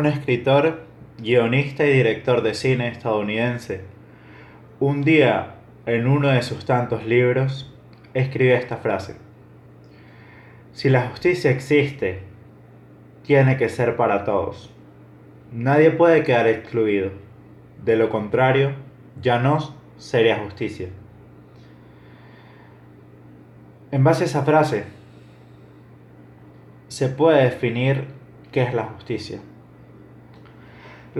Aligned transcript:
Un 0.00 0.06
escritor, 0.06 0.80
guionista 1.18 1.84
y 1.84 1.92
director 1.92 2.40
de 2.40 2.54
cine 2.54 2.88
estadounidense, 2.88 3.82
un 4.78 5.02
día 5.02 5.56
en 5.84 6.06
uno 6.06 6.28
de 6.28 6.40
sus 6.40 6.64
tantos 6.64 7.04
libros 7.04 7.70
escribe 8.14 8.54
esta 8.54 8.78
frase. 8.78 9.16
Si 10.72 10.88
la 10.88 11.06
justicia 11.08 11.50
existe, 11.50 12.20
tiene 13.24 13.58
que 13.58 13.68
ser 13.68 13.96
para 13.96 14.24
todos. 14.24 14.72
Nadie 15.52 15.90
puede 15.90 16.22
quedar 16.22 16.48
excluido. 16.48 17.10
De 17.84 17.96
lo 17.96 18.08
contrario, 18.08 18.72
ya 19.20 19.38
no 19.38 19.58
sería 19.98 20.38
justicia. 20.38 20.88
En 23.90 24.02
base 24.02 24.22
a 24.22 24.26
esa 24.28 24.44
frase, 24.44 24.84
se 26.88 27.10
puede 27.10 27.42
definir 27.42 28.06
qué 28.50 28.62
es 28.62 28.72
la 28.72 28.84
justicia. 28.84 29.40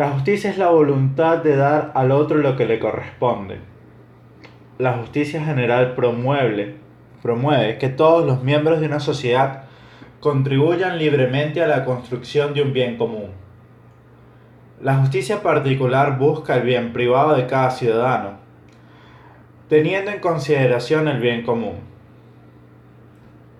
La 0.00 0.12
justicia 0.12 0.48
es 0.48 0.56
la 0.56 0.70
voluntad 0.70 1.42
de 1.44 1.56
dar 1.56 1.92
al 1.94 2.10
otro 2.10 2.38
lo 2.38 2.56
que 2.56 2.64
le 2.64 2.78
corresponde. 2.78 3.58
La 4.78 4.94
justicia 4.94 5.44
general 5.44 5.94
promueve, 5.94 7.76
que 7.76 7.90
todos 7.90 8.24
los 8.24 8.42
miembros 8.42 8.80
de 8.80 8.86
una 8.86 9.00
sociedad 9.00 9.64
contribuyan 10.20 10.96
libremente 10.96 11.62
a 11.62 11.66
la 11.66 11.84
construcción 11.84 12.54
de 12.54 12.62
un 12.62 12.72
bien 12.72 12.96
común. 12.96 13.28
La 14.80 14.96
justicia 14.96 15.42
particular 15.42 16.16
busca 16.16 16.56
el 16.56 16.62
bien 16.62 16.94
privado 16.94 17.34
de 17.34 17.46
cada 17.46 17.70
ciudadano, 17.70 18.38
teniendo 19.68 20.12
en 20.12 20.20
consideración 20.20 21.08
el 21.08 21.20
bien 21.20 21.42
común. 21.42 21.80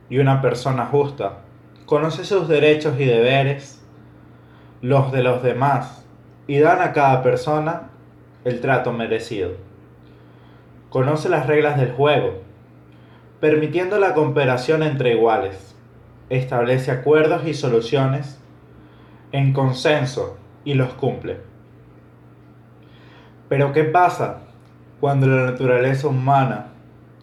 Y 0.08 0.16
una 0.20 0.40
persona 0.40 0.86
justa 0.86 1.40
conoce 1.84 2.24
sus 2.24 2.48
derechos 2.48 2.98
y 2.98 3.04
deberes, 3.04 3.84
los 4.80 5.12
de 5.12 5.22
los 5.22 5.42
demás, 5.42 5.99
y 6.50 6.58
dan 6.58 6.82
a 6.82 6.92
cada 6.92 7.22
persona 7.22 7.90
el 8.44 8.60
trato 8.60 8.92
merecido. 8.92 9.52
Conoce 10.88 11.28
las 11.28 11.46
reglas 11.46 11.78
del 11.78 11.92
juego, 11.92 12.40
permitiendo 13.38 14.00
la 14.00 14.14
cooperación 14.14 14.82
entre 14.82 15.12
iguales 15.12 15.76
establece 16.28 16.90
acuerdos 16.90 17.46
y 17.46 17.54
soluciones 17.54 18.40
en 19.30 19.52
consenso 19.52 20.38
y 20.64 20.74
los 20.74 20.92
cumple. 20.94 21.38
Pero 23.48 23.72
¿qué 23.72 23.84
pasa 23.84 24.40
cuando 24.98 25.28
la 25.28 25.52
naturaleza 25.52 26.08
humana 26.08 26.72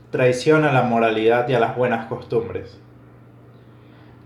traiciona 0.09 0.71
la 0.71 0.83
moralidad 0.83 1.49
y 1.49 1.53
a 1.53 1.59
las 1.59 1.75
buenas 1.75 2.05
costumbres? 2.05 2.79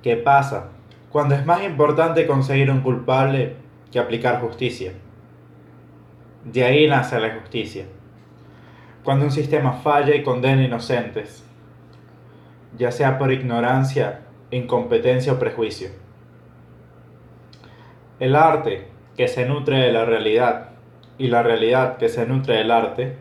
¿Qué 0.03 0.15
pasa 0.15 0.65
cuando 1.09 1.33
es 1.33 1.43
más 1.43 1.63
importante 1.63 2.27
conseguir 2.27 2.69
un 2.69 2.81
culpable 2.81 3.60
que 3.91 3.99
aplicar 3.99 4.41
justicia? 4.41 4.93
De 6.45 6.63
ahí 6.63 6.87
nace 6.87 7.19
la 7.19 7.35
justicia. 7.39 7.85
Cuando 9.03 9.25
un 9.25 9.31
sistema 9.31 9.73
falla 9.73 10.15
y 10.15 10.23
condena 10.23 10.63
inocentes, 10.63 11.43
ya 12.77 12.91
sea 12.91 13.17
por 13.17 13.31
ignorancia 13.31 14.21
incompetencia 14.51 15.33
o 15.33 15.39
prejuicio. 15.39 15.89
El 18.19 18.35
arte 18.35 18.87
que 19.15 19.27
se 19.27 19.45
nutre 19.45 19.77
de 19.77 19.91
la 19.91 20.05
realidad 20.05 20.69
y 21.17 21.27
la 21.27 21.41
realidad 21.43 21.97
que 21.97 22.09
se 22.09 22.25
nutre 22.25 22.57
del 22.57 22.71
arte. 22.71 23.15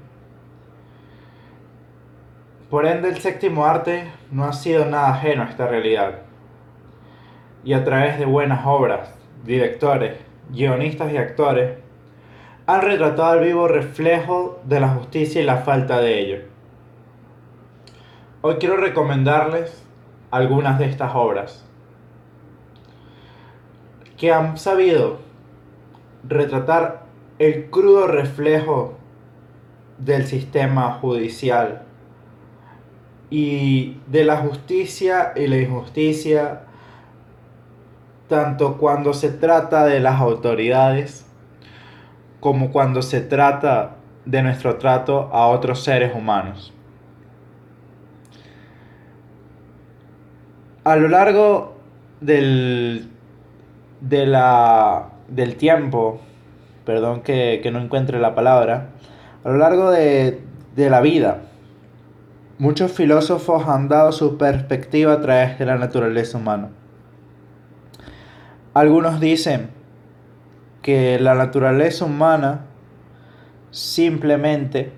Por 2.68 2.86
ende, 2.86 3.08
el 3.08 3.18
séptimo 3.18 3.64
arte 3.64 4.10
no 4.30 4.44
ha 4.44 4.52
sido 4.52 4.84
nada 4.86 5.14
ajeno 5.14 5.42
a 5.42 5.46
esta 5.46 5.66
realidad. 5.66 6.20
Y 7.64 7.72
a 7.72 7.84
través 7.84 8.18
de 8.18 8.24
buenas 8.24 8.64
obras, 8.64 9.14
directores, 9.44 10.16
guionistas 10.52 11.12
y 11.12 11.16
actores, 11.16 11.78
han 12.66 12.82
retratado 12.82 13.34
el 13.34 13.46
vivo 13.46 13.68
reflejo 13.68 14.60
de 14.64 14.80
la 14.80 14.88
justicia 14.88 15.40
y 15.40 15.44
la 15.44 15.58
falta 15.58 16.00
de 16.00 16.20
ello. 16.20 16.38
Hoy 18.42 18.56
quiero 18.56 18.76
recomendarles 18.76 19.82
algunas 20.30 20.78
de 20.78 20.86
estas 20.86 21.12
obras 21.14 21.64
que 24.16 24.32
han 24.32 24.58
sabido 24.58 25.18
retratar 26.28 27.06
el 27.38 27.70
crudo 27.70 28.06
reflejo 28.06 28.98
del 29.98 30.26
sistema 30.26 30.98
judicial 31.00 31.82
y 33.30 33.98
de 34.06 34.24
la 34.24 34.38
justicia 34.38 35.32
y 35.36 35.46
la 35.46 35.58
injusticia, 35.58 36.62
tanto 38.30 38.78
cuando 38.78 39.12
se 39.12 39.28
trata 39.28 39.84
de 39.84 40.00
las 40.00 40.18
autoridades 40.18 41.26
como 42.40 42.72
cuando 42.72 43.02
se 43.02 43.20
trata 43.20 43.96
de 44.24 44.42
nuestro 44.42 44.76
trato 44.76 45.28
a 45.32 45.48
otros 45.48 45.84
seres 45.84 46.14
humanos. 46.14 46.72
a 50.84 50.96
lo 50.96 51.08
largo 51.08 51.76
del, 52.20 53.08
del 54.00 55.56
tiempo, 55.56 56.20
perdón 56.84 57.22
que, 57.22 57.68
no 57.72 57.80
encuentre 57.80 58.18
la 58.18 58.34
palabra, 58.34 58.88
a 59.44 59.48
lo 59.50 59.58
largo 59.58 59.90
de, 59.90 60.40
de 60.74 60.90
la 60.90 61.00
vida, 61.00 61.42
muchos 62.58 62.92
filósofos 62.92 63.66
han 63.68 63.88
dado 63.88 64.12
su 64.12 64.38
perspectiva 64.38 65.14
a 65.14 65.20
través 65.20 65.58
de 65.58 65.66
la 65.66 65.76
naturaleza 65.76 66.38
humana. 66.38 66.70
Algunos 68.72 69.18
dicen 69.18 69.70
que 70.80 71.18
la 71.18 71.34
naturaleza 71.34 72.04
humana 72.04 72.66
simplemente 73.72 74.92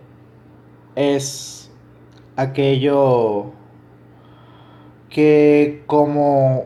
es 0.95 1.73
aquello 2.37 3.53
que 5.09 5.85
como 5.87 6.65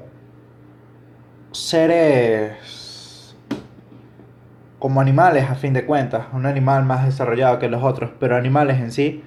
seres, 1.52 3.36
como 4.80 5.00
animales 5.00 5.48
a 5.48 5.54
fin 5.54 5.74
de 5.74 5.86
cuentas, 5.86 6.26
un 6.32 6.44
animal 6.44 6.84
más 6.84 7.06
desarrollado 7.06 7.60
que 7.60 7.68
los 7.68 7.84
otros, 7.84 8.10
pero 8.18 8.36
animales 8.36 8.80
en 8.80 8.90
sí, 8.90 9.22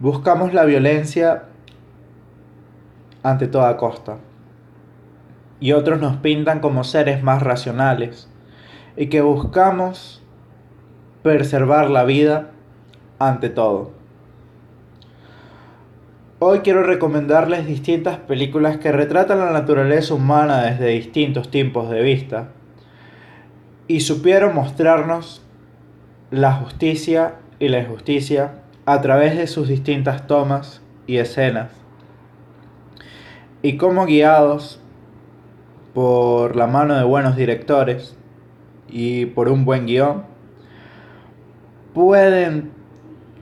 buscamos 0.00 0.52
la 0.52 0.64
violencia 0.64 1.44
ante 3.22 3.46
toda 3.46 3.76
costa. 3.76 4.18
Y 5.62 5.74
otros 5.74 6.00
nos 6.00 6.16
pintan 6.16 6.58
como 6.58 6.82
seres 6.82 7.22
más 7.22 7.40
racionales 7.40 8.28
y 8.96 9.06
que 9.06 9.20
buscamos 9.20 10.20
preservar 11.22 11.88
la 11.88 12.02
vida 12.02 12.50
ante 13.20 13.48
todo. 13.48 13.92
Hoy 16.40 16.58
quiero 16.64 16.82
recomendarles 16.82 17.64
distintas 17.64 18.18
películas 18.18 18.78
que 18.78 18.90
retratan 18.90 19.38
la 19.38 19.52
naturaleza 19.52 20.14
humana 20.14 20.62
desde 20.62 20.88
distintos 20.88 21.48
tiempos 21.48 21.88
de 21.90 22.02
vista 22.02 22.48
y 23.86 24.00
supieron 24.00 24.56
mostrarnos 24.56 25.42
la 26.32 26.54
justicia 26.54 27.36
y 27.60 27.68
la 27.68 27.78
injusticia 27.78 28.54
a 28.84 29.00
través 29.00 29.36
de 29.36 29.46
sus 29.46 29.68
distintas 29.68 30.26
tomas 30.26 30.82
y 31.06 31.18
escenas 31.18 31.70
y 33.62 33.76
cómo 33.76 34.06
guiados 34.06 34.81
por 35.94 36.56
la 36.56 36.66
mano 36.66 36.94
de 36.94 37.04
buenos 37.04 37.36
directores 37.36 38.16
y 38.88 39.26
por 39.26 39.48
un 39.48 39.64
buen 39.64 39.86
guion 39.86 40.24
pueden 41.94 42.72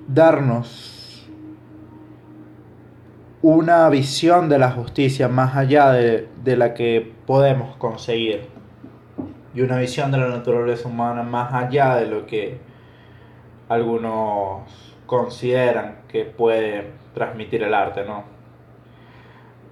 darnos 0.08 1.28
una 3.42 3.88
visión 3.88 4.48
de 4.48 4.58
la 4.58 4.70
justicia 4.70 5.28
más 5.28 5.56
allá 5.56 5.92
de, 5.92 6.56
la 6.56 6.74
que 6.74 7.12
podemos 7.26 7.76
conseguir. 7.76 8.48
Y 9.54 9.62
una 9.62 9.78
visión 9.78 10.10
de 10.10 10.18
la 10.18 10.28
naturaleza 10.28 10.88
humana 10.88 11.22
más 11.22 11.52
allá 11.54 11.96
de 11.96 12.06
lo 12.06 12.26
que 12.26 12.58
algunos 13.68 14.62
consideran 15.06 16.02
que 16.08 16.24
puede 16.24 16.90
transmitir 17.14 17.62
el 17.62 17.74
arte, 17.74 18.04
¿no? 18.04 18.24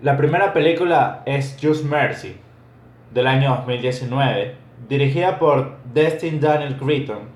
La 0.03 0.17
primera 0.17 0.53
película 0.53 1.23
es 1.27 1.59
Just 1.61 1.85
Mercy, 1.85 2.37
del 3.11 3.27
año 3.27 3.57
2019, 3.57 4.55
dirigida 4.89 5.39
por 5.39 5.77
Destin 5.93 6.41
Daniel 6.41 6.77
Cretton, 6.77 7.29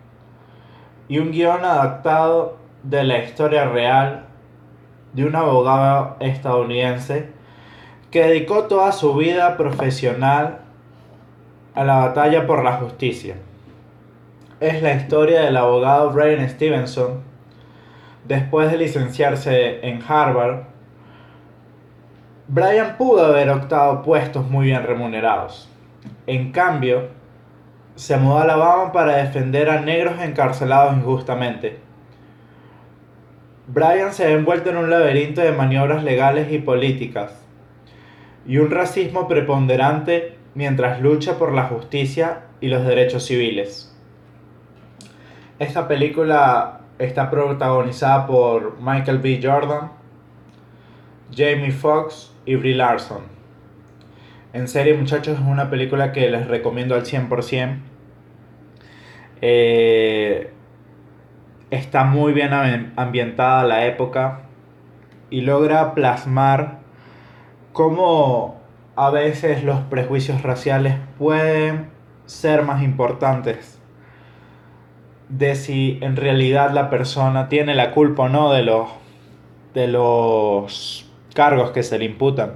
y 1.08 1.18
un 1.18 1.32
guion 1.32 1.64
adaptado 1.64 2.56
de 2.82 3.04
la 3.04 3.18
historia 3.18 3.64
real 3.64 4.24
de 5.12 5.24
un 5.24 5.36
abogado 5.36 6.16
estadounidense 6.20 7.28
que 8.10 8.24
dedicó 8.24 8.64
toda 8.64 8.92
su 8.92 9.14
vida 9.14 9.56
profesional 9.56 10.60
a 11.74 11.84
la 11.84 11.96
batalla 11.96 12.46
por 12.46 12.62
la 12.62 12.74
justicia. 12.74 13.36
Es 14.60 14.82
la 14.82 14.94
historia 14.94 15.42
del 15.42 15.56
abogado 15.56 16.10
Brian 16.12 16.48
Stevenson, 16.48 17.22
después 18.26 18.70
de 18.70 18.78
licenciarse 18.78 19.86
en 19.86 20.02
Harvard. 20.06 20.64
Brian 22.54 22.98
pudo 22.98 23.24
haber 23.24 23.48
optado 23.48 24.02
puestos 24.02 24.46
muy 24.50 24.66
bien 24.66 24.82
remunerados, 24.82 25.70
en 26.26 26.52
cambio, 26.52 27.08
se 27.94 28.18
mudó 28.18 28.40
a 28.40 28.42
Alabama 28.42 28.92
para 28.92 29.16
defender 29.16 29.70
a 29.70 29.80
negros 29.80 30.20
encarcelados 30.20 30.94
injustamente. 30.98 31.78
Brian 33.68 34.12
se 34.12 34.26
ve 34.26 34.34
envuelto 34.34 34.68
en 34.68 34.76
un 34.76 34.90
laberinto 34.90 35.40
de 35.40 35.52
maniobras 35.52 36.04
legales 36.04 36.52
y 36.52 36.58
políticas 36.58 37.42
y 38.46 38.58
un 38.58 38.70
racismo 38.70 39.26
preponderante 39.28 40.36
mientras 40.54 41.00
lucha 41.00 41.38
por 41.38 41.54
la 41.54 41.68
justicia 41.68 42.42
y 42.60 42.68
los 42.68 42.84
derechos 42.84 43.24
civiles. 43.24 43.98
Esta 45.58 45.88
película 45.88 46.82
está 46.98 47.30
protagonizada 47.30 48.26
por 48.26 48.78
Michael 48.78 49.20
B. 49.20 49.40
Jordan, 49.42 49.90
Jamie 51.34 51.72
Foxx 51.72 52.31
y 52.44 52.54
Brie 52.56 52.74
Larson. 52.74 53.22
En 54.52 54.68
serio, 54.68 54.96
muchachos, 54.98 55.38
es 55.38 55.46
una 55.46 55.70
película 55.70 56.12
que 56.12 56.28
les 56.30 56.46
recomiendo 56.46 56.94
al 56.94 57.04
100%. 57.04 57.78
Eh, 59.40 60.52
está 61.70 62.04
muy 62.04 62.32
bien 62.32 62.52
ambientada 62.96 63.64
la 63.64 63.86
época 63.86 64.42
y 65.30 65.40
logra 65.40 65.94
plasmar 65.94 66.80
cómo 67.72 68.60
a 68.94 69.10
veces 69.10 69.64
los 69.64 69.80
prejuicios 69.80 70.42
raciales 70.42 70.96
pueden 71.18 71.90
ser 72.26 72.62
más 72.62 72.82
importantes 72.82 73.80
de 75.30 75.54
si 75.54 75.98
en 76.02 76.16
realidad 76.16 76.72
la 76.72 76.90
persona 76.90 77.48
tiene 77.48 77.74
la 77.74 77.92
culpa 77.92 78.24
o 78.24 78.28
no 78.28 78.52
de 78.52 78.62
los, 78.62 78.88
de 79.72 79.88
los 79.88 81.10
cargos 81.34 81.70
que 81.70 81.82
se 81.82 81.98
le 81.98 82.04
imputan. 82.04 82.54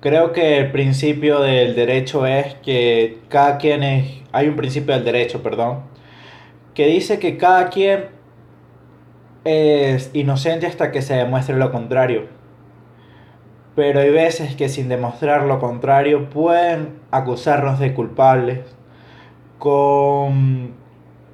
Creo 0.00 0.32
que 0.32 0.58
el 0.58 0.70
principio 0.70 1.40
del 1.40 1.74
derecho 1.74 2.26
es 2.26 2.54
que 2.56 3.20
cada 3.28 3.56
quien 3.58 3.82
es... 3.82 4.22
Hay 4.32 4.48
un 4.48 4.56
principio 4.56 4.94
del 4.94 5.04
derecho, 5.04 5.42
perdón, 5.42 5.84
que 6.74 6.86
dice 6.86 7.18
que 7.18 7.38
cada 7.38 7.70
quien 7.70 8.06
es 9.44 10.10
inocente 10.12 10.66
hasta 10.66 10.90
que 10.90 11.02
se 11.02 11.14
demuestre 11.14 11.56
lo 11.56 11.70
contrario. 11.70 12.26
Pero 13.76 14.00
hay 14.00 14.10
veces 14.10 14.56
que 14.56 14.68
sin 14.68 14.88
demostrar 14.88 15.44
lo 15.44 15.58
contrario 15.58 16.28
pueden 16.30 17.00
acusarnos 17.10 17.78
de 17.78 17.94
culpables 17.94 18.60
con 19.58 20.74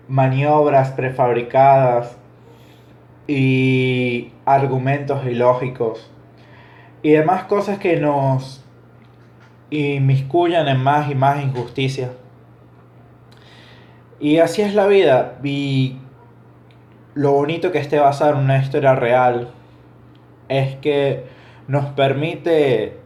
maniobras 0.08 0.92
prefabricadas 0.92 2.19
y 3.32 4.32
argumentos 4.44 5.24
ilógicos 5.24 6.10
y 7.00 7.10
demás 7.10 7.44
cosas 7.44 7.78
que 7.78 7.96
nos 7.96 8.64
inmiscuyan 9.70 10.66
en 10.66 10.82
más 10.82 11.08
y 11.08 11.14
más 11.14 11.40
injusticia. 11.40 12.10
Y 14.18 14.38
así 14.38 14.62
es 14.62 14.74
la 14.74 14.88
vida. 14.88 15.38
Y 15.44 15.98
lo 17.14 17.32
bonito 17.32 17.70
que 17.70 17.78
esté 17.78 18.00
basado 18.00 18.32
en 18.32 18.38
una 18.38 18.58
historia 18.58 18.96
real 18.96 19.52
es 20.48 20.74
que 20.76 21.24
nos 21.68 21.84
permite 21.86 22.98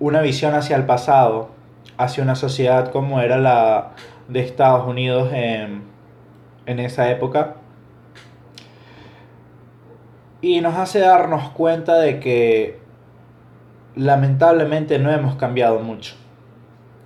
una 0.00 0.20
visión 0.20 0.54
hacia 0.54 0.76
el 0.76 0.84
pasado, 0.84 1.48
hacia 1.96 2.22
una 2.22 2.34
sociedad 2.34 2.92
como 2.92 3.20
era 3.22 3.38
la 3.38 3.92
de 4.28 4.40
Estados 4.40 4.86
Unidos 4.86 5.32
en 5.32 5.90
en 6.66 6.78
esa 6.78 7.10
época. 7.10 7.56
Y 10.40 10.60
nos 10.60 10.76
hace 10.76 11.00
darnos 11.00 11.50
cuenta 11.50 11.98
de 11.98 12.18
que 12.20 12.80
lamentablemente 13.94 14.98
no 14.98 15.10
hemos 15.10 15.36
cambiado 15.36 15.80
mucho. 15.80 16.14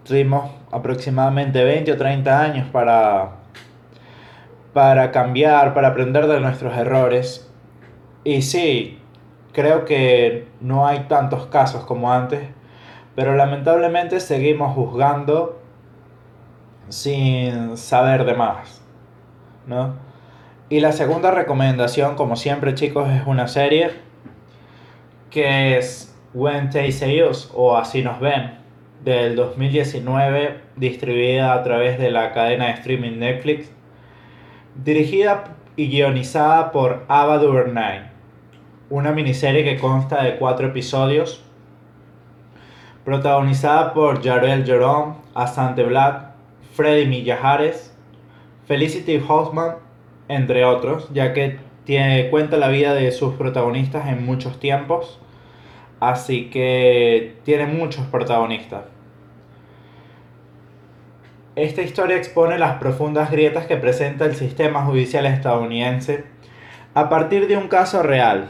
Tuvimos 0.05 0.51
aproximadamente 0.71 1.65
20 1.65 1.93
o 1.93 1.97
30 1.97 2.41
años 2.41 2.69
para, 2.71 3.37
para 4.73 5.11
cambiar, 5.11 5.75
para 5.75 5.89
aprender 5.89 6.27
de 6.27 6.41
nuestros 6.41 6.77
errores. 6.77 7.51
Y 8.23 8.43
sí, 8.43 9.01
creo 9.53 9.85
que 9.85 10.49
no 10.61 10.87
hay 10.87 11.01
tantos 11.09 11.47
casos 11.47 11.85
como 11.85 12.13
antes, 12.13 12.41
pero 13.15 13.35
lamentablemente 13.35 14.21
seguimos 14.21 14.75
juzgando 14.75 15.61
sin 16.89 17.77
saber 17.77 18.25
de 18.25 18.35
más. 18.35 18.85
¿no? 19.67 19.95
Y 20.71 20.81
la 20.81 20.93
segunda 20.93 21.31
recomendación, 21.31 22.17
como 22.17 22.37
siempre 22.37 22.75
chicos, 22.75 23.09
es 23.11 23.27
una 23.27 23.49
serie 23.49 23.91
que 25.31 25.77
es 25.77 26.17
When 26.33 26.71
They 26.71 26.91
Say 26.91 27.23
Us 27.23 27.51
o 27.55 27.77
Así 27.77 28.03
Nos 28.03 28.19
Ven 28.19 28.59
del 29.05 29.37
2019 29.37 30.61
distribuida 30.77 31.53
a 31.53 31.63
través 31.63 31.99
de 31.99 32.11
la 32.11 32.33
cadena 32.33 32.67
de 32.67 32.73
streaming 32.73 33.19
Netflix 33.19 33.71
dirigida 34.83 35.45
y 35.77 35.89
guionizada 35.89 36.73
por 36.73 37.05
Ava 37.09 37.39
DuVernay. 37.39 38.11
Una 38.89 39.13
miniserie 39.13 39.65
que 39.65 39.79
consta 39.79 40.23
de 40.25 40.37
cuatro 40.37 40.69
episodios 40.69 41.45
protagonizada 43.05 43.93
por 43.93 44.25
Jarell 44.25 44.65
Jerome, 44.65 45.17
Asante 45.35 45.83
Black, 45.83 46.31
Freddy 46.75 47.07
Millajares 47.07 47.95
Felicity 48.67 49.23
Hoffman, 49.29 49.84
entre 50.29 50.65
otros, 50.65 51.09
ya 51.13 51.33
que 51.33 51.59
tiene, 51.85 52.31
cuenta 52.31 52.57
la 52.57 52.69
vida 52.69 52.95
de 52.95 53.13
sus 53.13 53.35
protagonistas 53.35 54.09
en 54.09 54.25
muchos 54.25 54.59
tiempos, 54.59 55.21
así 56.01 56.51
que 56.51 57.37
tiene 57.45 57.67
muchos 57.67 58.07
protagonistas. 58.07 58.85
Esta 61.57 61.83
historia 61.83 62.17
expone 62.17 62.59
las 62.59 62.79
profundas 62.79 63.31
grietas 63.31 63.67
que 63.67 63.77
presenta 63.77 64.25
el 64.25 64.35
sistema 64.35 64.85
judicial 64.85 65.25
estadounidense 65.27 66.25
a 66.95 67.09
partir 67.09 67.47
de 67.47 67.57
un 67.57 67.69
caso 67.69 68.03
real, 68.03 68.49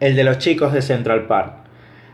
el 0.00 0.14
de 0.14 0.24
los 0.24 0.38
chicos 0.38 0.72
de 0.72 0.82
Central 0.82 1.26
Park. 1.26 1.54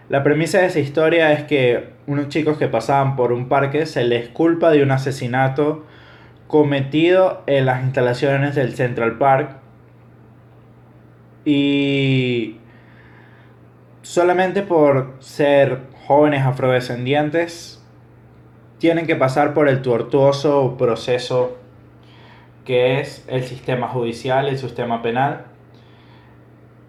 La 0.08 0.22
premisa 0.22 0.58
de 0.58 0.66
esa 0.66 0.78
historia 0.78 1.32
es 1.32 1.44
que 1.44 1.90
unos 2.06 2.28
chicos 2.28 2.58
que 2.58 2.68
pasaban 2.68 3.16
por 3.16 3.32
un 3.32 3.48
parque 3.48 3.86
se 3.86 4.04
les 4.04 4.28
culpa 4.28 4.70
de 4.70 4.82
un 4.82 4.90
asesinato 4.90 5.84
cometido 6.52 7.42
en 7.46 7.64
las 7.64 7.82
instalaciones 7.82 8.54
del 8.54 8.74
Central 8.74 9.16
Park. 9.16 9.56
Y 11.46 12.58
solamente 14.02 14.60
por 14.60 15.14
ser 15.20 15.80
jóvenes 16.06 16.42
afrodescendientes 16.44 17.82
tienen 18.76 19.06
que 19.06 19.16
pasar 19.16 19.54
por 19.54 19.66
el 19.66 19.80
tortuoso 19.80 20.76
proceso 20.76 21.56
que 22.66 23.00
es 23.00 23.24
el 23.28 23.44
sistema 23.44 23.88
judicial, 23.88 24.46
el 24.46 24.58
sistema 24.58 25.00
penal, 25.00 25.46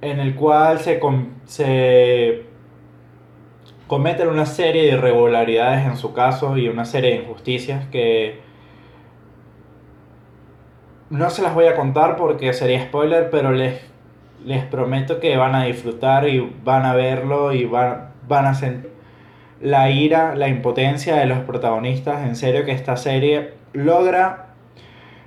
en 0.02 0.20
el 0.20 0.36
cual 0.36 0.80
se, 0.80 1.00
se 1.46 2.44
cometen 3.88 4.28
una 4.28 4.46
serie 4.46 4.82
de 4.82 4.88
irregularidades 4.90 5.86
en 5.86 5.96
su 5.96 6.12
caso 6.12 6.58
y 6.58 6.68
una 6.68 6.84
serie 6.84 7.12
de 7.12 7.16
injusticias 7.22 7.86
que 7.88 8.52
no 11.14 11.30
se 11.30 11.44
las 11.44 11.54
voy 11.54 11.66
a 11.68 11.76
contar 11.76 12.16
porque 12.16 12.54
sería 12.54 12.84
spoiler, 12.84 13.30
pero 13.30 13.52
les, 13.52 13.80
les 14.44 14.66
prometo 14.66 15.20
que 15.20 15.38
van 15.38 15.54
a 15.54 15.66
disfrutar 15.66 16.28
y 16.28 16.40
van 16.64 16.86
a 16.86 16.96
verlo 16.96 17.54
y 17.54 17.66
van, 17.66 18.10
van 18.28 18.48
a 18.48 18.56
sentir 18.56 18.92
la 19.62 19.92
ira, 19.92 20.36
la 20.36 20.48
impotencia 20.48 21.16
de 21.18 21.28
los 21.28 21.38
protagonistas. 21.42 22.26
En 22.26 22.36
serio 22.36 22.66
que 22.66 22.72
esta 22.72 22.98
serie 22.98 23.54
logra 23.74 24.56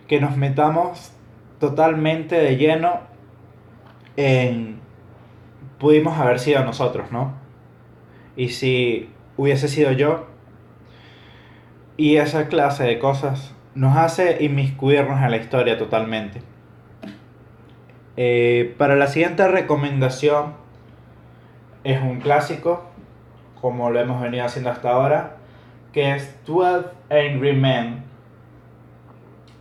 que 0.09 0.21
nos 0.21 0.37
metamos 0.37 1.13
totalmente 1.61 2.35
de 2.37 2.57
lleno 2.57 3.01
en... 4.17 4.81
Pudimos 5.79 6.19
haber 6.19 6.41
sido 6.41 6.65
nosotros, 6.65 7.13
¿no? 7.13 7.35
Y 8.37 8.49
si 8.49 9.09
hubiese 9.37 9.69
sido 9.69 9.93
yo, 9.93 10.27
y 11.97 12.17
esa 12.17 12.49
clase 12.49 12.85
de 12.85 12.99
cosas 12.99 13.56
nos 13.77 13.95
hace 13.95 14.43
inmiscuirnos 14.43 15.23
en 15.23 15.31
la 15.31 15.37
historia 15.37 15.77
totalmente. 15.77 16.41
Eh, 18.17 18.75
para 18.79 18.97
la 18.97 19.07
siguiente 19.07 19.47
recomendación 19.47 20.55
es 21.85 22.01
un 22.01 22.21
clásico, 22.21 22.87
como 23.61 23.91
lo 23.91 24.01
hemos 24.01 24.23
venido 24.23 24.47
haciendo 24.47 24.71
hasta 24.71 24.91
ahora, 24.91 25.37
que 25.93 26.15
es 26.15 26.35
12 26.47 26.89
Angry 27.11 27.53
Men 27.53 28.05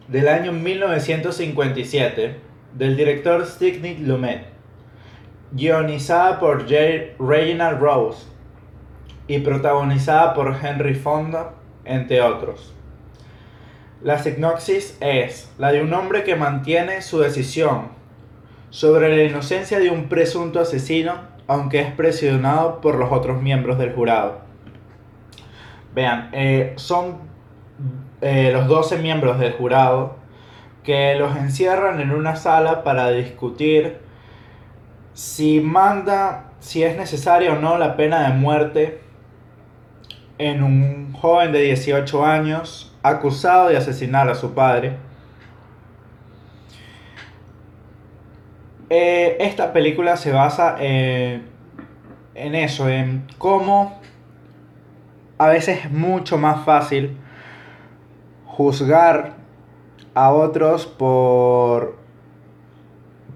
del 0.08 0.30
año 0.30 0.54
1957 0.54 2.40
del 2.74 2.96
director 2.96 3.46
Sidney 3.46 3.98
Lumet, 3.98 4.46
guionizada 5.52 6.40
por. 6.40 6.66
Reginald 6.66 7.80
Rose 7.82 8.28
y 9.28 9.40
protagonizada 9.40 10.34
por 10.34 10.56
Henry 10.64 10.94
Fonda, 10.94 11.52
entre 11.84 12.22
otros. 12.22 12.76
La 14.02 14.20
sinopsis 14.20 14.98
es 15.00 15.52
la 15.58 15.72
de 15.72 15.82
un 15.82 15.94
hombre 15.94 16.24
que 16.24 16.36
mantiene 16.36 17.02
su 17.02 17.20
decisión 17.20 17.90
sobre 18.70 19.16
la 19.16 19.24
inocencia 19.24 19.80
de 19.80 19.90
un 19.90 20.10
presunto 20.10 20.60
asesino, 20.60 21.14
aunque 21.48 21.80
es 21.80 21.92
presionado 21.94 22.82
por 22.82 22.96
los 22.96 23.12
otros 23.12 23.42
miembros 23.42 23.78
del 23.78 23.94
jurado. 23.94 24.42
Vean, 25.94 26.30
eh, 26.34 26.74
son 26.76 27.20
eh, 28.22 28.52
los 28.52 28.68
12 28.68 28.98
miembros 28.98 29.40
del 29.40 29.54
jurado 29.54 30.18
que 30.84 31.16
los 31.16 31.36
encierran 31.38 32.02
en 32.02 32.12
una 32.12 32.36
sala 32.36 32.84
para 32.84 33.10
discutir 33.12 34.00
si 35.14 35.62
manda, 35.62 36.52
si 36.60 36.84
es 36.84 36.98
necesaria 36.98 37.54
o 37.54 37.56
no 37.56 37.78
la 37.78 37.96
pena 37.96 38.28
de 38.28 38.38
muerte 38.38 39.05
en 40.38 40.64
un 40.64 41.14
joven 41.14 41.52
de 41.52 41.62
18 41.62 42.26
años 42.26 42.94
acusado 43.04 43.70
de 43.70 43.78
asesinar 43.78 44.30
a 44.30 44.36
su 44.36 44.54
padre. 44.54 44.98
Eh, 48.90 49.38
esta 49.40 49.74
película 49.74 50.16
se 50.18 50.32
basa 50.32 50.76
en, 50.80 51.46
en 52.36 52.56
eso, 52.56 52.88
en 52.90 53.26
cómo 53.38 54.00
a 55.38 55.48
veces 55.48 55.86
es 55.86 55.92
mucho 55.92 56.38
más 56.38 56.64
fácil 56.66 57.18
juzgar 58.46 59.34
a 60.14 60.32
otros 60.32 60.86
por 60.86 61.98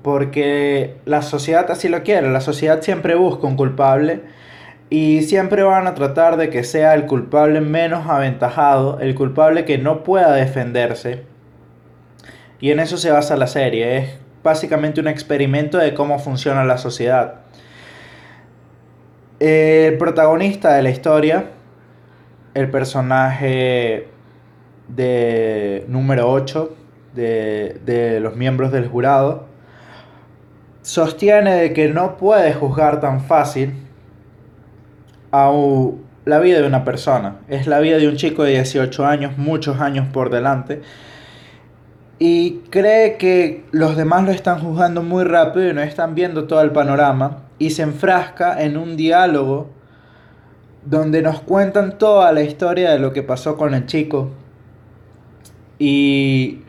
porque 0.01 0.97
la 1.05 1.21
sociedad 1.21 1.69
así 1.71 1.89
lo 1.89 2.03
quiere, 2.03 2.31
la 2.31 2.39
sociedad 2.39 2.81
siempre 2.81 3.15
busca 3.15 3.47
un 3.47 3.57
culpable 3.57 4.23
y 4.89 5.21
siempre 5.21 5.61
van 5.63 5.85
a 5.85 5.93
tratar 5.93 6.37
de 6.37 6.49
que 6.49 6.63
sea 6.63 6.95
el 6.95 7.05
culpable 7.05 7.61
menos 7.61 8.07
aventajado, 8.09 8.99
el 8.99 9.13
culpable 9.13 9.65
que 9.65 9.77
no 9.77 10.03
pueda 10.03 10.31
defenderse. 10.33 11.23
Y 12.59 12.71
en 12.71 12.79
eso 12.79 12.97
se 12.97 13.11
basa 13.11 13.37
la 13.37 13.47
serie, 13.47 13.97
es 13.97 14.09
básicamente 14.43 14.99
un 14.99 15.07
experimento 15.07 15.77
de 15.77 15.93
cómo 15.93 16.17
funciona 16.17 16.63
la 16.65 16.77
sociedad. 16.77 17.41
El 19.39 19.97
protagonista 19.97 20.73
de 20.73 20.81
la 20.81 20.89
historia, 20.89 21.45
el 22.55 22.69
personaje 22.71 24.07
de 24.87 25.85
número 25.87 26.31
8 26.31 26.75
de, 27.13 27.79
de 27.85 28.19
los 28.19 28.35
miembros 28.35 28.71
del 28.71 28.87
jurado, 28.87 29.45
sostiene 30.81 31.53
de 31.53 31.73
que 31.73 31.89
no 31.89 32.17
puede 32.17 32.53
juzgar 32.53 32.99
tan 32.99 33.21
fácil 33.21 33.88
a 35.31 35.51
la 36.25 36.39
vida 36.39 36.61
de 36.61 36.67
una 36.67 36.83
persona. 36.83 37.37
Es 37.47 37.67
la 37.67 37.79
vida 37.79 37.97
de 37.97 38.07
un 38.07 38.15
chico 38.15 38.43
de 38.43 38.51
18 38.51 39.05
años, 39.05 39.37
muchos 39.37 39.79
años 39.79 40.07
por 40.11 40.29
delante. 40.29 40.81
Y 42.19 42.59
cree 42.69 43.17
que 43.17 43.63
los 43.71 43.95
demás 43.95 44.25
lo 44.25 44.31
están 44.31 44.59
juzgando 44.59 45.01
muy 45.01 45.23
rápido 45.23 45.69
y 45.69 45.73
no 45.73 45.81
están 45.81 46.15
viendo 46.15 46.45
todo 46.45 46.61
el 46.61 46.71
panorama. 46.71 47.43
Y 47.57 47.71
se 47.71 47.83
enfrasca 47.83 48.61
en 48.61 48.77
un 48.77 48.97
diálogo 48.97 49.69
donde 50.85 51.21
nos 51.21 51.41
cuentan 51.41 51.97
toda 51.97 52.31
la 52.31 52.41
historia 52.41 52.91
de 52.91 52.99
lo 52.99 53.13
que 53.13 53.23
pasó 53.23 53.57
con 53.57 53.73
el 53.73 53.85
chico. 53.85 54.31
Y 55.77 56.59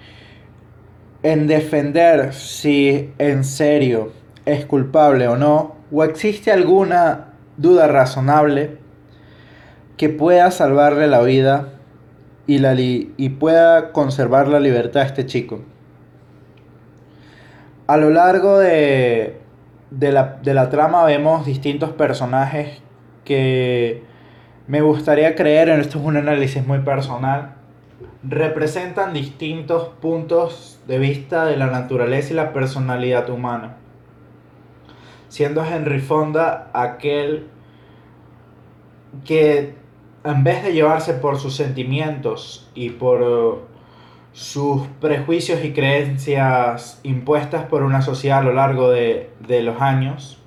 en 1.22 1.46
defender 1.46 2.32
si 2.32 3.12
en 3.18 3.44
serio 3.44 4.12
es 4.46 4.64
culpable 4.66 5.28
o 5.28 5.36
no, 5.36 5.76
o 5.92 6.04
existe 6.04 6.50
alguna 6.52 7.29
duda 7.60 7.86
razonable 7.88 8.78
que 9.96 10.08
pueda 10.08 10.50
salvarle 10.50 11.08
la 11.08 11.20
vida 11.20 11.68
y, 12.46 12.58
la 12.58 12.74
y 12.74 13.28
pueda 13.38 13.92
conservar 13.92 14.48
la 14.48 14.60
libertad 14.60 15.02
a 15.02 15.06
este 15.06 15.26
chico. 15.26 15.60
A 17.86 17.96
lo 17.96 18.10
largo 18.10 18.58
de, 18.58 19.40
de, 19.90 20.12
la, 20.12 20.38
de 20.42 20.54
la 20.54 20.70
trama 20.70 21.04
vemos 21.04 21.44
distintos 21.44 21.90
personajes 21.90 22.80
que 23.24 24.02
me 24.66 24.80
gustaría 24.80 25.34
creer, 25.34 25.68
en 25.68 25.80
esto 25.80 25.98
es 25.98 26.04
un 26.04 26.16
análisis 26.16 26.66
muy 26.66 26.78
personal, 26.78 27.54
representan 28.22 29.12
distintos 29.12 29.88
puntos 30.00 30.80
de 30.86 30.98
vista 30.98 31.44
de 31.44 31.56
la 31.56 31.66
naturaleza 31.66 32.32
y 32.32 32.36
la 32.36 32.52
personalidad 32.52 33.28
humana. 33.28 33.76
Siendo 35.30 35.64
Henry 35.64 36.00
Fonda 36.00 36.70
aquel 36.74 37.46
que 39.24 39.74
en 40.24 40.44
vez 40.44 40.64
de 40.64 40.72
llevarse 40.72 41.14
por 41.14 41.38
sus 41.38 41.54
sentimientos 41.54 42.68
y 42.74 42.90
por 42.90 43.22
uh, 43.22 43.58
sus 44.32 44.88
prejuicios 45.00 45.64
y 45.64 45.72
creencias 45.72 46.98
impuestas 47.04 47.64
por 47.66 47.84
una 47.84 48.02
sociedad 48.02 48.40
a 48.40 48.42
lo 48.42 48.52
largo 48.52 48.90
de, 48.90 49.30
de 49.46 49.62
los 49.62 49.80
años, 49.80 50.42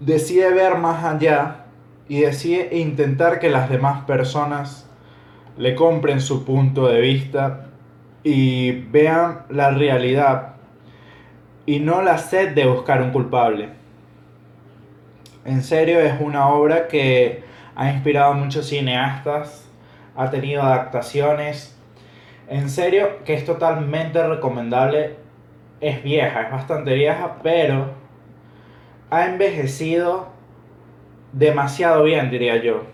decide 0.00 0.52
ver 0.52 0.76
más 0.78 1.04
allá 1.04 1.66
y 2.08 2.20
decide 2.20 2.76
intentar 2.76 3.38
que 3.38 3.50
las 3.50 3.70
demás 3.70 4.04
personas 4.04 4.90
le 5.56 5.76
compren 5.76 6.20
su 6.20 6.44
punto 6.44 6.88
de 6.88 7.00
vista 7.00 7.68
y 8.24 8.72
vean 8.72 9.44
la 9.48 9.70
realidad 9.70 10.57
y 11.68 11.80
no 11.80 12.00
la 12.00 12.16
sed 12.16 12.54
de 12.54 12.64
buscar 12.64 13.02
un 13.02 13.10
culpable. 13.10 13.68
En 15.44 15.62
serio 15.62 16.00
es 16.00 16.18
una 16.18 16.48
obra 16.48 16.88
que 16.88 17.44
ha 17.76 17.92
inspirado 17.92 18.32
a 18.32 18.36
muchos 18.36 18.70
cineastas, 18.70 19.68
ha 20.16 20.30
tenido 20.30 20.62
adaptaciones. 20.62 21.78
En 22.48 22.70
serio 22.70 23.22
que 23.26 23.34
es 23.34 23.44
totalmente 23.44 24.26
recomendable. 24.26 25.16
Es 25.82 26.02
vieja, 26.02 26.40
es 26.40 26.50
bastante 26.50 26.94
vieja, 26.94 27.36
pero 27.42 27.92
ha 29.10 29.26
envejecido 29.26 30.28
demasiado 31.34 32.02
bien, 32.04 32.30
diría 32.30 32.56
yo 32.56 32.84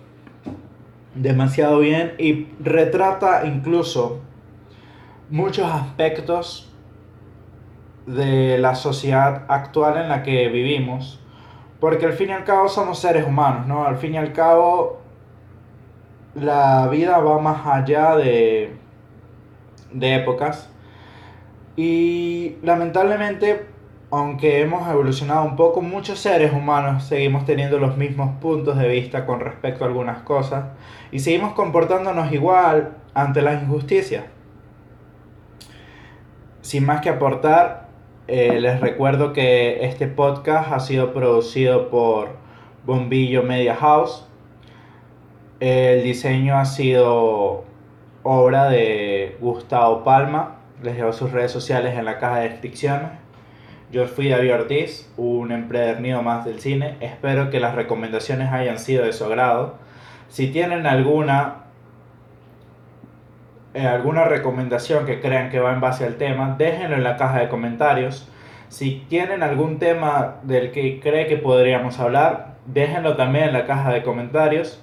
demasiado 1.15 1.79
bien 1.79 2.15
y 2.19 2.49
retrata 2.59 3.47
incluso 3.47 4.21
muchos 5.31 5.71
aspectos 5.71 6.74
de 8.07 8.59
la 8.59 8.75
sociedad 8.75 9.45
actual 9.49 9.97
en 9.99 10.09
la 10.09 10.23
que 10.23 10.49
vivimos, 10.49 11.21
porque 11.81 12.07
al 12.07 12.13
fin 12.13 12.31
y 12.31 12.33
al 12.33 12.45
cabo 12.45 12.69
somos 12.69 12.99
seres 12.99 13.27
humanos, 13.27 13.67
¿no? 13.67 13.85
Al 13.85 13.97
fin 13.97 14.15
y 14.15 14.19
al 14.19 14.33
cabo 14.33 15.01
la 16.35 16.89
vida 16.89 17.19
va 17.19 17.39
más 17.39 17.67
allá 17.67 18.17
de, 18.17 18.77
de 19.93 20.15
épocas 20.17 20.71
y 21.77 22.57
lamentablemente 22.63 23.75
aunque 24.17 24.61
hemos 24.61 24.89
evolucionado 24.89 25.45
un 25.45 25.57
poco, 25.57 25.83
muchos 25.83 26.21
seres 26.21 26.53
humanos 26.53 27.03
seguimos 27.03 27.45
teniendo 27.45 27.79
los 27.79 27.97
mismos 27.97 28.37
puntos 28.41 28.79
de 28.79 28.87
vista 28.87 29.27
con 29.27 29.41
respecto 29.41 29.83
a 29.83 29.89
algunas 29.89 30.23
cosas 30.23 30.67
y 31.11 31.19
seguimos 31.19 31.55
comportándonos 31.55 32.33
igual 32.33 32.97
ante 33.13 33.43
la 33.43 33.55
injusticia. 33.55 34.27
Sin 36.61 36.87
más 36.87 37.01
que 37.01 37.09
aportar, 37.09 37.84
eh, 38.27 38.59
les 38.59 38.81
recuerdo 38.81 39.35
que 39.35 39.85
este 39.85 40.07
podcast 40.07 40.73
ha 40.73 40.81
sido 40.81 41.13
producido 41.13 41.91
por 41.91 42.31
Bombillo 42.87 43.43
Media 43.43 43.75
House. 43.75 44.27
El 45.61 46.03
diseño 46.03 46.57
ha 46.57 46.65
sido 46.65 47.65
obra 48.23 48.71
de 48.71 49.37
Gustavo 49.41 50.05
Palma. 50.05 50.57
Les 50.83 50.97
dejo 50.97 51.13
sus 51.13 51.33
redes 51.33 51.53
sociales 51.53 51.99
en 51.99 52.07
la 52.07 52.19
caja 52.19 52.39
de 52.39 52.49
descripciones. 52.49 53.11
Yo 53.93 54.07
fui 54.07 54.29
David 54.29 54.55
Ortiz, 54.55 55.13
un 55.19 55.53
empedernido 55.53 56.23
más 56.23 56.47
del 56.47 56.61
cine. 56.61 56.97
Espero 57.01 57.51
que 57.51 57.61
las 57.61 57.75
recomendaciones 57.75 58.51
hayan 58.51 58.79
sido 58.79 59.05
de 59.05 59.13
su 59.13 59.25
agrado. 59.27 59.75
Si 60.29 60.49
tienen 60.49 60.87
alguna, 60.87 61.64
eh, 63.75 63.87
alguna 63.87 64.25
recomendación 64.25 65.05
que 65.05 65.21
crean 65.21 65.51
que 65.51 65.59
va 65.59 65.73
en 65.73 65.81
base 65.81 66.07
al 66.07 66.15
tema, 66.15 66.55
déjenlo 66.57 66.95
en 66.95 67.03
la 67.03 67.17
caja 67.17 67.41
de 67.41 67.49
comentarios. 67.49 68.29
Si 68.69 69.05
tienen 69.09 69.43
algún 69.43 69.81
tema 69.81 70.37
del 70.45 70.71
que 70.71 71.01
cree 71.01 71.27
que 71.27 71.37
podríamos 71.37 71.99
hablar, 71.99 72.55
déjenlo 72.67 73.17
también 73.17 73.47
en 73.47 73.53
la 73.53 73.67
caja 73.67 73.93
de 73.93 74.05
comentarios. 74.05 74.81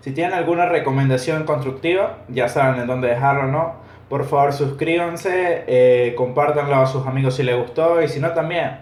Si 0.00 0.12
tienen 0.12 0.34
alguna 0.34 0.66
recomendación 0.66 1.42
constructiva, 1.42 2.18
ya 2.28 2.48
saben 2.48 2.80
en 2.80 2.86
dónde 2.86 3.08
dejarlo, 3.08 3.48
¿no? 3.48 3.74
Por 4.08 4.24
favor, 4.24 4.52
suscríbanse, 4.52 5.64
eh, 5.66 6.14
compártanlo 6.16 6.76
a 6.76 6.86
sus 6.86 7.04
amigos 7.04 7.34
si 7.34 7.42
les 7.42 7.56
gustó 7.56 8.00
y 8.00 8.06
si 8.06 8.20
no 8.20 8.30
también. 8.30 8.78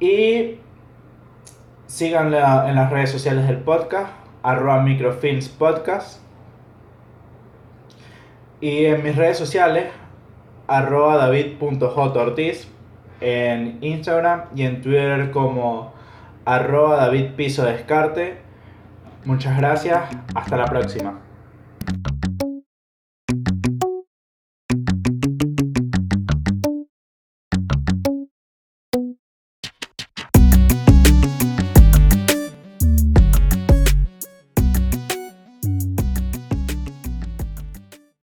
Y 0.00 0.58
síganle 1.86 2.38
en 2.38 2.74
las 2.74 2.90
redes 2.90 3.10
sociales 3.10 3.46
del 3.46 3.58
podcast, 3.58 4.10
arroba 4.42 4.80
microfilms 4.80 5.50
podcast. 5.50 6.21
Y 8.62 8.84
en 8.84 9.02
mis 9.02 9.16
redes 9.16 9.36
sociales, 9.36 9.88
arroba 10.68 11.16
en 13.20 13.78
Instagram 13.80 14.44
y 14.54 14.62
en 14.62 14.80
Twitter 14.80 15.32
como 15.32 15.92
arroba 16.44 16.96
david 16.96 17.32
piso 17.34 17.64
descarte. 17.64 18.38
Muchas 19.24 19.58
gracias, 19.58 20.02
hasta 20.36 20.56
la 20.56 20.66
próxima. 20.66 21.18